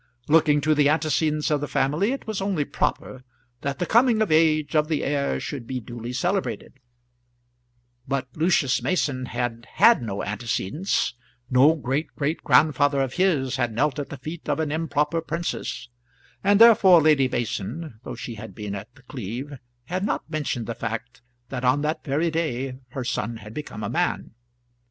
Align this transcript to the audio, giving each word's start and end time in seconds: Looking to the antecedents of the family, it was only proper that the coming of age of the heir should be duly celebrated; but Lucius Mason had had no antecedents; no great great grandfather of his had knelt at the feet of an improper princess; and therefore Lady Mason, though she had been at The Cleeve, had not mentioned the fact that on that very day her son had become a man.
Looking 0.27 0.61
to 0.61 0.73
the 0.73 0.89
antecedents 0.89 1.51
of 1.51 1.61
the 1.61 1.67
family, 1.67 2.11
it 2.11 2.25
was 2.25 2.41
only 2.41 2.65
proper 2.65 3.23
that 3.61 3.77
the 3.77 3.85
coming 3.85 4.19
of 4.23 4.31
age 4.31 4.75
of 4.75 4.87
the 4.87 5.03
heir 5.03 5.39
should 5.39 5.67
be 5.67 5.79
duly 5.79 6.11
celebrated; 6.11 6.73
but 8.07 8.27
Lucius 8.35 8.81
Mason 8.81 9.27
had 9.27 9.67
had 9.73 10.01
no 10.01 10.23
antecedents; 10.23 11.13
no 11.51 11.75
great 11.75 12.07
great 12.15 12.43
grandfather 12.43 12.99
of 12.99 13.13
his 13.13 13.57
had 13.57 13.73
knelt 13.73 13.99
at 13.99 14.09
the 14.09 14.17
feet 14.17 14.49
of 14.49 14.59
an 14.59 14.71
improper 14.71 15.21
princess; 15.21 15.87
and 16.43 16.59
therefore 16.59 16.99
Lady 16.99 17.27
Mason, 17.29 17.99
though 18.03 18.15
she 18.15 18.33
had 18.33 18.55
been 18.55 18.73
at 18.73 18.91
The 18.95 19.03
Cleeve, 19.03 19.53
had 19.85 20.03
not 20.03 20.27
mentioned 20.27 20.65
the 20.65 20.73
fact 20.73 21.21
that 21.49 21.63
on 21.63 21.81
that 21.83 22.03
very 22.03 22.31
day 22.31 22.79
her 22.87 23.03
son 23.03 23.37
had 23.37 23.53
become 23.53 23.83
a 23.83 23.87
man. 23.89 24.31